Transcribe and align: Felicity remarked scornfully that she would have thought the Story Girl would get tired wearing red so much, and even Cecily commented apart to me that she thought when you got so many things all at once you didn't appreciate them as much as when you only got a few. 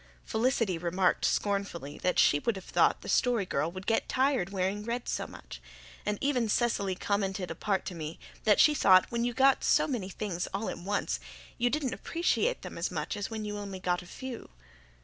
Felicity 0.25 0.79
remarked 0.79 1.25
scornfully 1.25 1.99
that 1.99 2.17
she 2.17 2.39
would 2.39 2.55
have 2.55 2.65
thought 2.65 3.01
the 3.01 3.07
Story 3.07 3.45
Girl 3.45 3.71
would 3.71 3.85
get 3.85 4.09
tired 4.09 4.49
wearing 4.49 4.83
red 4.83 5.07
so 5.07 5.27
much, 5.27 5.61
and 6.07 6.17
even 6.19 6.49
Cecily 6.49 6.95
commented 6.95 7.51
apart 7.51 7.85
to 7.85 7.93
me 7.93 8.17
that 8.43 8.59
she 8.59 8.73
thought 8.73 9.11
when 9.11 9.23
you 9.23 9.35
got 9.35 9.63
so 9.63 9.85
many 9.87 10.09
things 10.09 10.47
all 10.55 10.69
at 10.71 10.79
once 10.79 11.19
you 11.59 11.69
didn't 11.69 11.93
appreciate 11.93 12.63
them 12.63 12.79
as 12.79 12.89
much 12.89 13.15
as 13.15 13.29
when 13.29 13.45
you 13.45 13.59
only 13.59 13.79
got 13.79 14.01
a 14.01 14.07
few. 14.07 14.49